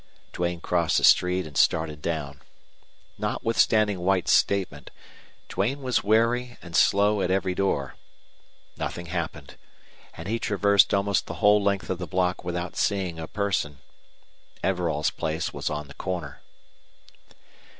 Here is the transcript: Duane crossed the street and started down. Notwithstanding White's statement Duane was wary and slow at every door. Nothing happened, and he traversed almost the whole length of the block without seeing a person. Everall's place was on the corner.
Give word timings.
Duane 0.33 0.59
crossed 0.61 0.97
the 0.97 1.03
street 1.03 1.45
and 1.45 1.55
started 1.55 2.01
down. 2.01 2.41
Notwithstanding 3.19 3.99
White's 3.99 4.33
statement 4.33 4.89
Duane 5.47 5.83
was 5.83 6.03
wary 6.03 6.57
and 6.59 6.75
slow 6.75 7.21
at 7.21 7.29
every 7.29 7.53
door. 7.53 7.93
Nothing 8.77 9.05
happened, 9.05 9.57
and 10.17 10.27
he 10.27 10.39
traversed 10.39 10.91
almost 10.91 11.27
the 11.27 11.35
whole 11.35 11.61
length 11.61 11.91
of 11.91 11.99
the 11.99 12.07
block 12.07 12.43
without 12.43 12.75
seeing 12.75 13.19
a 13.19 13.27
person. 13.27 13.77
Everall's 14.63 15.11
place 15.11 15.53
was 15.53 15.69
on 15.69 15.87
the 15.87 15.93
corner. 15.93 16.41